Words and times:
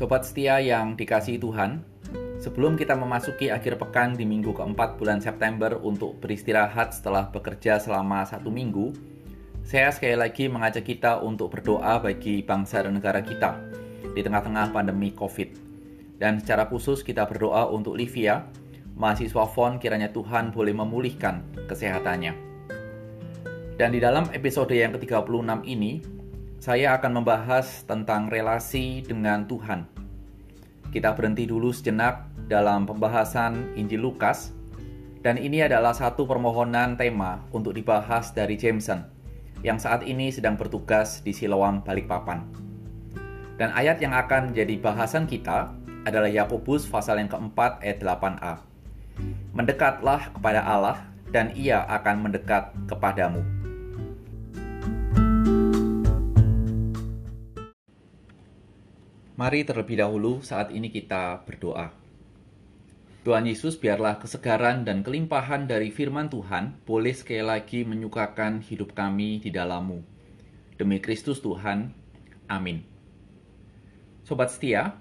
Sobat 0.00 0.24
setia 0.24 0.56
yang 0.64 0.96
dikasihi 0.96 1.36
Tuhan, 1.36 1.84
sebelum 2.40 2.72
kita 2.72 2.96
memasuki 2.96 3.52
akhir 3.52 3.76
pekan 3.76 4.16
di 4.16 4.24
minggu 4.24 4.56
keempat 4.56 4.96
bulan 4.96 5.20
September 5.20 5.76
untuk 5.76 6.16
beristirahat 6.24 6.96
setelah 6.96 7.28
bekerja 7.28 7.76
selama 7.76 8.24
satu 8.24 8.48
minggu, 8.48 8.96
saya 9.60 9.92
sekali 9.92 10.16
lagi 10.16 10.48
mengajak 10.48 10.88
kita 10.88 11.20
untuk 11.20 11.52
berdoa 11.52 12.00
bagi 12.00 12.40
bangsa 12.40 12.80
dan 12.80 12.96
negara 12.96 13.20
kita 13.20 13.60
di 14.16 14.24
tengah-tengah 14.24 14.72
pandemi 14.72 15.12
COVID. 15.12 15.68
Dan 16.16 16.40
secara 16.40 16.64
khusus 16.64 17.04
kita 17.04 17.28
berdoa 17.28 17.68
untuk 17.68 17.92
Livia, 17.92 18.48
mahasiswa 18.96 19.44
FON 19.52 19.76
kiranya 19.76 20.08
Tuhan 20.08 20.48
boleh 20.48 20.72
memulihkan 20.72 21.44
kesehatannya. 21.68 22.32
Dan 23.76 23.92
di 23.92 24.00
dalam 24.00 24.32
episode 24.32 24.72
yang 24.72 24.96
ke-36 24.96 25.60
ini, 25.68 26.19
saya 26.60 26.92
akan 27.00 27.24
membahas 27.24 27.88
tentang 27.88 28.28
relasi 28.28 29.00
dengan 29.00 29.48
Tuhan. 29.48 29.88
Kita 30.92 31.16
berhenti 31.16 31.48
dulu 31.48 31.72
sejenak 31.72 32.28
dalam 32.52 32.84
pembahasan 32.84 33.72
Injil 33.80 34.04
Lukas, 34.04 34.52
dan 35.24 35.40
ini 35.40 35.64
adalah 35.64 35.96
satu 35.96 36.28
permohonan 36.28 37.00
tema 37.00 37.40
untuk 37.56 37.72
dibahas 37.72 38.36
dari 38.36 38.60
Jameson, 38.60 39.08
yang 39.64 39.80
saat 39.80 40.04
ini 40.04 40.28
sedang 40.28 40.60
bertugas 40.60 41.24
di 41.24 41.32
Siloam 41.32 41.80
Balikpapan. 41.80 42.44
Dan 43.56 43.72
ayat 43.72 43.96
yang 44.04 44.12
akan 44.12 44.52
jadi 44.52 44.76
bahasan 44.76 45.24
kita 45.24 45.72
adalah 46.04 46.28
Yakobus 46.28 46.84
pasal 46.84 47.24
yang 47.24 47.32
keempat 47.32 47.80
ayat 47.80 48.04
8a. 48.04 48.60
Mendekatlah 49.56 50.28
kepada 50.36 50.60
Allah, 50.60 51.08
dan 51.32 51.56
ia 51.56 51.88
akan 51.88 52.28
mendekat 52.28 52.76
kepadamu. 52.84 53.40
Mari 59.40 59.64
terlebih 59.64 59.96
dahulu 59.96 60.44
saat 60.44 60.68
ini 60.68 60.92
kita 60.92 61.48
berdoa. 61.48 61.88
Tuhan 63.24 63.48
Yesus 63.48 63.80
biarlah 63.80 64.20
kesegaran 64.20 64.84
dan 64.84 65.00
kelimpahan 65.00 65.64
dari 65.64 65.88
firman 65.88 66.28
Tuhan 66.28 66.84
boleh 66.84 67.16
sekali 67.16 67.40
lagi 67.40 67.88
menyukakan 67.88 68.60
hidup 68.60 68.92
kami 68.92 69.40
di 69.40 69.48
dalammu. 69.48 70.04
Demi 70.76 71.00
Kristus 71.00 71.40
Tuhan, 71.40 71.88
amin. 72.52 72.84
Sobat 74.28 74.52
setia, 74.52 75.00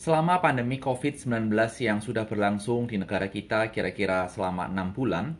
selama 0.00 0.40
pandemi 0.40 0.80
COVID-19 0.80 1.52
yang 1.84 2.00
sudah 2.00 2.24
berlangsung 2.24 2.88
di 2.88 2.96
negara 2.96 3.28
kita 3.28 3.68
kira-kira 3.68 4.24
selama 4.32 4.72
enam 4.72 4.96
bulan, 4.96 5.36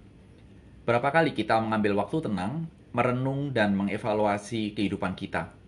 berapa 0.85 1.09
kali 1.09 1.33
kita 1.33 1.57
mengambil 1.57 2.05
waktu 2.05 2.21
tenang, 2.29 2.69
merenung 2.93 3.49
dan 3.57 3.73
mengevaluasi 3.73 4.77
kehidupan 4.77 5.17
kita? 5.17 5.60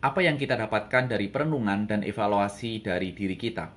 Apa 0.00 0.20
yang 0.20 0.36
kita 0.36 0.54
dapatkan 0.60 1.08
dari 1.08 1.32
perenungan 1.32 1.88
dan 1.88 2.00
evaluasi 2.04 2.84
dari 2.84 3.16
diri 3.16 3.36
kita. 3.38 3.72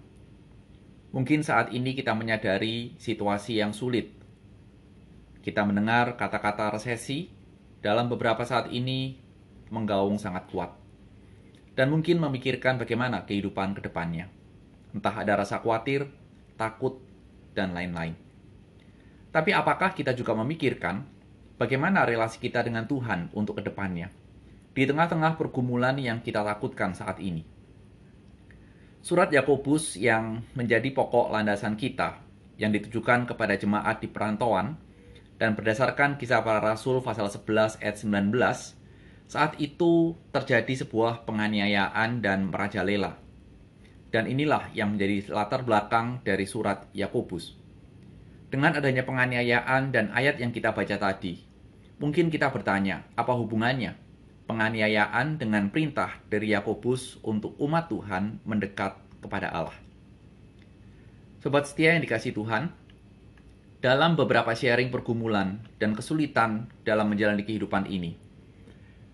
Mungkin 1.10 1.42
saat 1.42 1.74
ini 1.74 1.98
kita 1.98 2.14
menyadari 2.14 2.94
situasi 3.00 3.58
yang 3.58 3.74
sulit. 3.74 4.14
Kita 5.40 5.66
mendengar 5.66 6.20
kata-kata 6.20 6.76
resesi 6.76 7.32
dalam 7.82 8.12
beberapa 8.12 8.44
saat 8.46 8.70
ini 8.70 9.18
menggaung 9.72 10.20
sangat 10.20 10.52
kuat. 10.52 10.72
Dan 11.74 11.96
mungkin 11.96 12.20
memikirkan 12.20 12.76
bagaimana 12.76 13.24
kehidupan 13.24 13.80
ke 13.80 13.82
depannya. 13.88 14.28
Entah 14.92 15.16
ada 15.16 15.40
rasa 15.40 15.64
khawatir, 15.64 16.12
takut, 16.60 17.00
dan 17.56 17.72
lain-lain. 17.72 18.14
Tapi 19.32 19.56
apakah 19.56 19.96
kita 19.96 20.12
juga 20.12 20.36
memikirkan 20.36 21.06
bagaimana 21.56 22.04
relasi 22.04 22.42
kita 22.42 22.66
dengan 22.66 22.86
Tuhan 22.86 23.32
untuk 23.32 23.62
ke 23.62 23.64
depannya? 23.66 24.19
Di 24.74 24.86
tengah-tengah 24.86 25.34
pergumulan 25.36 25.98
yang 25.98 26.22
kita 26.22 26.46
takutkan 26.46 26.94
saat 26.94 27.18
ini. 27.18 27.42
Surat 29.00 29.32
Yakobus 29.32 29.96
yang 29.96 30.44
menjadi 30.54 30.92
pokok 30.92 31.32
landasan 31.32 31.80
kita, 31.80 32.22
yang 32.60 32.76
ditujukan 32.76 33.26
kepada 33.26 33.56
jemaat 33.56 34.04
di 34.04 34.12
perantauan, 34.12 34.76
dan 35.40 35.56
berdasarkan 35.56 36.20
kisah 36.20 36.44
para 36.44 36.60
rasul 36.60 37.00
pasal 37.00 37.32
11 37.32 37.80
ayat 37.80 37.96
19, 37.96 38.36
saat 39.30 39.56
itu 39.58 40.20
terjadi 40.36 40.84
sebuah 40.84 41.24
penganiayaan 41.24 42.20
dan 42.20 42.52
merajalela. 42.52 43.16
Dan 44.12 44.28
inilah 44.28 44.68
yang 44.76 44.98
menjadi 44.98 45.32
latar 45.32 45.64
belakang 45.64 46.20
dari 46.28 46.44
surat 46.44 46.92
Yakobus. 46.92 47.56
Dengan 48.50 48.74
adanya 48.74 49.06
penganiayaan 49.06 49.94
dan 49.94 50.10
ayat 50.12 50.42
yang 50.42 50.50
kita 50.50 50.74
baca 50.74 50.98
tadi, 50.98 51.40
mungkin 52.02 52.34
kita 52.34 52.50
bertanya, 52.50 53.06
apa 53.14 53.38
hubungannya 53.38 54.09
penganiayaan 54.50 55.38
dengan 55.38 55.70
perintah 55.70 56.18
dari 56.26 56.58
Yakobus 56.58 57.22
untuk 57.22 57.54
umat 57.62 57.86
Tuhan 57.94 58.42
mendekat 58.42 58.98
kepada 59.22 59.54
Allah. 59.54 59.78
Sobat 61.38 61.70
setia 61.70 61.94
yang 61.94 62.02
dikasih 62.02 62.34
Tuhan, 62.34 62.74
dalam 63.80 64.18
beberapa 64.18 64.50
sharing 64.58 64.90
pergumulan 64.90 65.62
dan 65.78 65.94
kesulitan 65.94 66.66
dalam 66.82 67.14
menjalani 67.14 67.46
kehidupan 67.46 67.86
ini, 67.86 68.18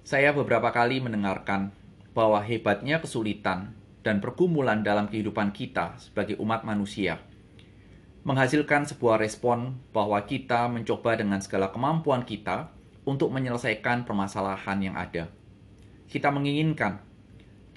saya 0.08 0.32
beberapa 0.32 0.72
kali 0.72 1.04
mendengarkan 1.04 1.76
bahwa 2.16 2.40
hebatnya 2.40 3.04
kesulitan 3.04 3.76
dan 4.08 4.24
pergumulan 4.24 4.88
dalam 4.88 5.12
kehidupan 5.12 5.52
kita 5.52 6.00
sebagai 6.00 6.40
umat 6.40 6.64
manusia 6.64 7.20
menghasilkan 8.26 8.90
sebuah 8.90 9.22
respon 9.22 9.78
bahwa 9.94 10.18
kita 10.26 10.66
mencoba 10.66 11.14
dengan 11.14 11.38
segala 11.46 11.70
kemampuan 11.70 12.26
kita 12.26 12.74
untuk 13.06 13.30
menyelesaikan 13.30 14.04
permasalahan 14.04 14.82
yang 14.82 14.96
ada. 14.98 15.30
Kita 16.10 16.34
menginginkan 16.34 17.02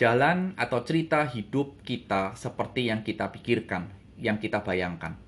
jalan 0.01 0.57
atau 0.57 0.81
cerita 0.83 1.29
hidup 1.29 1.85
kita 1.85 2.33
seperti 2.35 2.89
yang 2.89 3.05
kita 3.05 3.29
pikirkan, 3.29 3.93
yang 4.17 4.41
kita 4.41 4.65
bayangkan. 4.65 5.21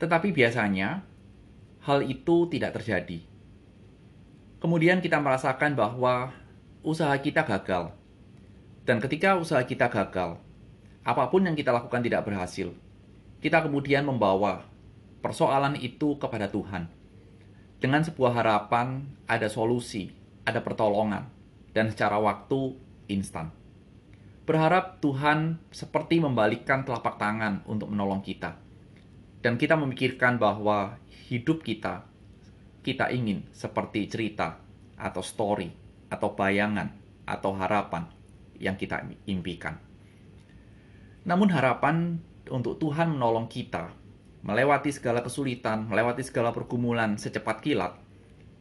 Tetapi 0.00 0.32
biasanya 0.32 1.04
hal 1.84 2.00
itu 2.02 2.48
tidak 2.48 2.80
terjadi. 2.80 3.22
Kemudian 4.58 4.98
kita 4.98 5.22
merasakan 5.22 5.78
bahwa 5.78 6.34
usaha 6.82 7.14
kita 7.20 7.46
gagal. 7.46 7.94
Dan 8.82 8.98
ketika 9.04 9.36
usaha 9.36 9.60
kita 9.62 9.86
gagal, 9.92 10.40
apa 11.04 11.24
pun 11.28 11.44
yang 11.44 11.54
kita 11.54 11.70
lakukan 11.70 12.00
tidak 12.00 12.24
berhasil. 12.24 12.72
Kita 13.38 13.62
kemudian 13.62 14.02
membawa 14.02 14.66
persoalan 15.22 15.78
itu 15.78 16.18
kepada 16.18 16.50
Tuhan 16.50 16.97
dengan 17.78 18.02
sebuah 18.02 18.42
harapan 18.42 19.06
ada 19.30 19.46
solusi, 19.46 20.10
ada 20.42 20.58
pertolongan, 20.58 21.30
dan 21.70 21.94
secara 21.94 22.18
waktu 22.18 22.74
instan. 23.06 23.54
Berharap 24.42 24.98
Tuhan 24.98 25.62
seperti 25.70 26.18
membalikkan 26.18 26.82
telapak 26.82 27.20
tangan 27.22 27.62
untuk 27.70 27.92
menolong 27.92 28.24
kita. 28.24 28.58
Dan 29.38 29.54
kita 29.54 29.78
memikirkan 29.78 30.42
bahwa 30.42 30.98
hidup 31.30 31.62
kita, 31.62 32.02
kita 32.82 33.14
ingin 33.14 33.46
seperti 33.54 34.10
cerita 34.10 34.58
atau 34.98 35.22
story 35.22 35.70
atau 36.10 36.34
bayangan 36.34 36.90
atau 37.28 37.54
harapan 37.54 38.10
yang 38.58 38.74
kita 38.74 39.06
impikan. 39.30 39.78
Namun 41.28 41.54
harapan 41.54 42.18
untuk 42.50 42.80
Tuhan 42.82 43.14
menolong 43.14 43.46
kita 43.46 43.92
melewati 44.42 44.94
segala 44.94 45.24
kesulitan, 45.24 45.88
melewati 45.88 46.22
segala 46.22 46.54
pergumulan 46.54 47.18
secepat 47.18 47.62
kilat, 47.62 47.98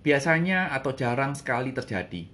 biasanya 0.01 0.73
atau 0.73 0.93
jarang 0.93 1.37
sekali 1.37 1.75
terjadi. 1.75 2.29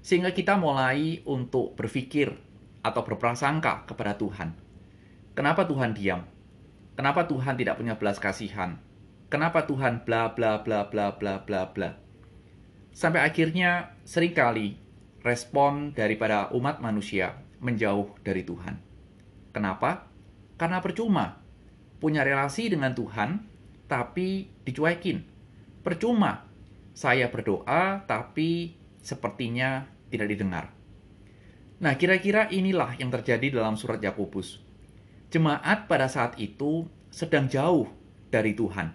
Sehingga 0.00 0.32
kita 0.32 0.56
mulai 0.56 1.20
untuk 1.28 1.76
berpikir 1.76 2.32
atau 2.80 3.04
berprasangka 3.04 3.84
kepada 3.84 4.16
Tuhan. 4.16 4.56
Kenapa 5.36 5.68
Tuhan 5.68 5.92
diam? 5.92 6.24
Kenapa 6.96 7.24
Tuhan 7.28 7.56
tidak 7.56 7.80
punya 7.80 7.96
belas 7.96 8.20
kasihan? 8.20 8.80
Kenapa 9.30 9.64
Tuhan 9.64 10.04
bla 10.04 10.32
bla 10.34 10.60
bla 10.60 10.88
bla 10.90 11.16
bla 11.16 11.44
bla 11.44 11.70
bla? 11.70 11.96
Sampai 12.90 13.22
akhirnya 13.22 13.94
sering 14.02 14.34
kali 14.34 14.76
respon 15.22 15.92
daripada 15.94 16.50
umat 16.56 16.80
manusia 16.80 17.38
menjauh 17.60 18.16
dari 18.24 18.44
Tuhan. 18.44 18.80
Kenapa? 19.52 20.08
Karena 20.56 20.80
percuma 20.84 21.39
punya 22.00 22.24
relasi 22.24 22.72
dengan 22.72 22.96
Tuhan, 22.96 23.44
tapi 23.86 24.48
dicuekin. 24.64 25.22
Percuma 25.84 26.48
saya 26.96 27.28
berdoa, 27.28 28.02
tapi 28.08 28.74
sepertinya 29.00 29.86
tidak 30.10 30.28
didengar. 30.32 30.64
Nah, 31.80 31.96
kira-kira 31.96 32.48
inilah 32.52 32.96
yang 33.00 33.08
terjadi 33.08 33.56
dalam 33.56 33.76
surat 33.78 34.00
Yakobus. 34.04 34.60
Jemaat 35.32 35.88
pada 35.88 36.10
saat 36.10 36.36
itu 36.36 36.84
sedang 37.08 37.48
jauh 37.48 37.88
dari 38.28 38.52
Tuhan. 38.52 38.92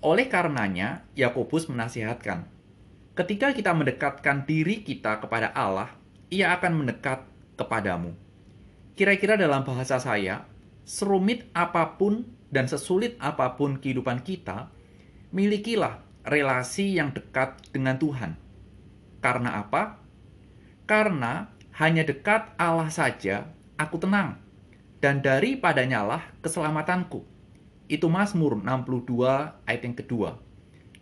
Oleh 0.00 0.28
karenanya, 0.28 1.04
Yakobus 1.12 1.68
menasihatkan, 1.68 2.48
ketika 3.12 3.52
kita 3.52 3.72
mendekatkan 3.76 4.48
diri 4.48 4.80
kita 4.80 5.20
kepada 5.20 5.52
Allah, 5.52 5.92
ia 6.32 6.56
akan 6.56 6.84
mendekat 6.84 7.24
kepadamu. 7.60 8.16
Kira-kira 8.96 9.34
dalam 9.36 9.66
bahasa 9.66 10.00
saya, 10.00 10.46
serumit 10.84 11.48
apa 11.56 11.96
pun 11.96 12.28
dan 12.52 12.70
sesulit 12.70 13.18
apa 13.18 13.58
pun 13.58 13.80
kehidupan 13.80 14.22
kita, 14.22 14.70
milikilah 15.34 16.04
relasi 16.24 16.96
yang 16.96 17.10
dekat 17.12 17.58
dengan 17.74 17.98
Tuhan. 17.98 18.38
Karena 19.18 19.60
apa? 19.60 20.00
Karena 20.84 21.50
Hanya 21.74 22.06
dekat 22.06 22.54
Allah 22.54 22.86
saja 22.86 23.50
aku 23.74 23.98
tenang, 23.98 24.38
dan 25.02 25.18
daripadanya 25.20 26.06
lah 26.06 26.22
keselamatanku. 26.38 27.26
Itu 27.90 28.06
Mazmur 28.08 28.62
62 28.62 29.66
ayat 29.66 29.82
yang 29.82 29.98
kedua. 29.98 30.38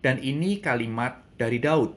Dan 0.03 0.19
ini 0.19 0.59
kalimat 0.59 1.23
dari 1.39 1.63
Daud. 1.63 1.95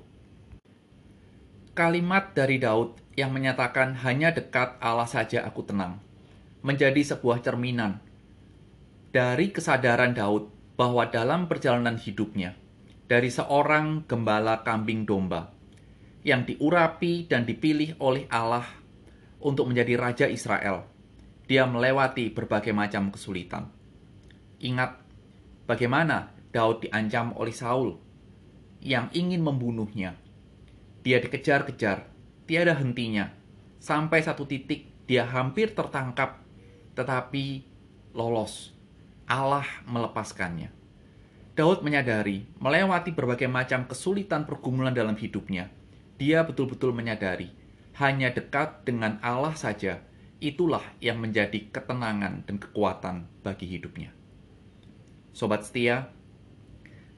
Kalimat 1.73 2.37
dari 2.37 2.61
Daud 2.61 3.01
yang 3.17 3.33
menyatakan 3.33 3.97
hanya 4.05 4.29
dekat 4.35 4.77
Allah 4.77 5.09
saja 5.09 5.47
aku 5.47 5.65
tenang, 5.65 6.03
menjadi 6.65 6.97
sebuah 7.05 7.45
cerminan 7.45 8.01
dari 9.13 9.53
kesadaran 9.53 10.17
Daud 10.17 10.49
bahwa 10.73 11.05
dalam 11.07 11.45
perjalanan 11.45 11.95
hidupnya, 12.01 12.57
dari 13.05 13.29
seorang 13.29 14.09
gembala 14.09 14.65
kambing 14.65 15.05
domba 15.05 15.53
yang 16.25 16.41
diurapi 16.41 17.29
dan 17.29 17.45
dipilih 17.45 18.01
oleh 18.01 18.25
Allah 18.33 18.65
untuk 19.45 19.69
menjadi 19.69 19.93
raja 19.93 20.25
Israel, 20.25 20.89
dia 21.45 21.69
melewati 21.69 22.33
berbagai 22.33 22.73
macam 22.73 23.13
kesulitan. 23.13 23.69
Ingat 24.57 24.97
bagaimana 25.69 26.33
Daud 26.49 26.81
diancam 26.81 27.37
oleh 27.37 27.53
Saul 27.53 27.93
yang 28.81 29.13
ingin 29.13 29.45
membunuhnya. 29.45 30.17
Dia 31.05 31.21
dikejar-kejar, 31.21 32.09
tiada 32.49 32.73
hentinya, 32.73 33.29
sampai 33.77 34.25
satu 34.25 34.49
titik 34.49 35.05
dia 35.05 35.29
hampir 35.29 35.77
tertangkap, 35.77 36.41
tetapi 36.95 37.67
lolos. 38.15 38.71
Allah 39.27 39.65
melepaskannya. 39.85 40.71
Daud 41.55 41.87
menyadari, 41.87 42.43
melewati 42.59 43.15
berbagai 43.15 43.47
macam 43.47 43.87
kesulitan 43.87 44.43
pergumulan 44.43 44.91
dalam 44.91 45.15
hidupnya, 45.15 45.71
dia 46.19 46.43
betul-betul 46.43 46.91
menyadari, 46.91 47.47
hanya 47.95 48.31
dekat 48.31 48.83
dengan 48.83 49.23
Allah 49.23 49.55
saja, 49.55 50.03
itulah 50.43 50.83
yang 50.99 51.23
menjadi 51.23 51.71
ketenangan 51.71 52.43
dan 52.43 52.59
kekuatan 52.59 53.31
bagi 53.39 53.71
hidupnya. 53.71 54.11
Sobat 55.31 55.63
setia, 55.63 56.11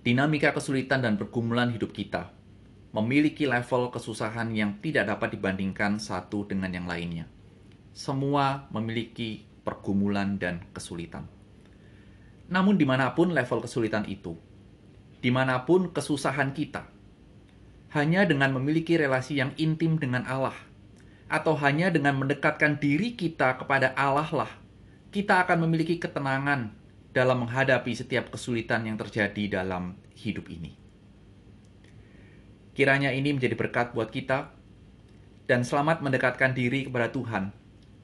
dinamika 0.05 0.53
kesulitan 0.53 1.01
dan 1.01 1.17
pergumulan 1.17 1.73
hidup 1.73 1.89
kita 1.89 2.37
memiliki 2.93 3.49
level 3.49 3.89
kesusahan 3.89 4.53
yang 4.53 4.79
tidak 4.79 5.09
dapat 5.09 5.33
dibandingkan 5.37 5.97
satu 5.97 6.45
dengan 6.45 6.71
yang 6.71 6.85
lainnya. 6.85 7.25
Semua 7.97 8.69
memiliki 8.69 9.46
pergumulan 9.67 10.39
dan 10.39 10.63
kesulitan. 10.71 11.27
Namun 12.47 12.79
di 12.79 12.87
mana 12.87 13.11
pun 13.11 13.35
level 13.35 13.59
kesulitan 13.59 14.07
itu, 14.07 14.39
di 15.19 15.27
mana 15.27 15.67
pun 15.67 15.91
kesusahan 15.91 16.55
kita, 16.55 16.87
hanya 17.91 18.23
dengan 18.23 18.55
memiliki 18.55 18.95
relasi 18.95 19.43
yang 19.43 19.51
intim 19.59 19.99
dengan 19.99 20.23
Allah, 20.23 20.55
atau 21.27 21.59
hanya 21.59 21.91
dengan 21.91 22.15
mendekatkan 22.15 22.79
diri 22.79 23.19
kita 23.19 23.59
kepada 23.59 23.91
Allah 23.99 24.31
lah, 24.31 24.51
kita 25.11 25.43
akan 25.43 25.67
memiliki 25.67 25.99
ketenangan 25.99 26.71
dalam 27.11 27.43
menghadapi 27.43 27.91
setiap 27.91 28.31
kesulitan 28.31 28.87
yang 28.87 28.95
terjadi 28.95 29.59
dalam 29.59 29.99
hidup 30.15 30.47
ini. 30.47 30.79
Kiranya 32.71 33.11
ini 33.11 33.35
menjadi 33.35 33.59
berkat 33.59 33.91
buat 33.91 34.07
kita, 34.07 34.55
dan 35.49 35.67
selamat 35.67 35.99
mendekatkan 35.99 36.55
diri 36.55 36.85
kepada 36.87 37.09
Tuhan 37.09 37.56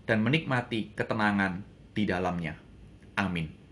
dan 0.04 0.20
menikmati 0.20 0.92
ketenangan 0.94 1.64
di 1.96 2.04
dalamnya. 2.04 2.60
Amin. 3.16 3.63